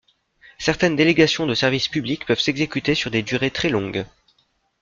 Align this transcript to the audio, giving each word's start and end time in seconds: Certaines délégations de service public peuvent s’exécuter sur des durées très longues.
Certaines 0.57 0.95
délégations 0.95 1.45
de 1.45 1.53
service 1.53 1.87
public 1.87 2.25
peuvent 2.25 2.39
s’exécuter 2.39 2.95
sur 2.95 3.11
des 3.11 3.21
durées 3.21 3.51
très 3.51 3.69
longues. 3.69 4.03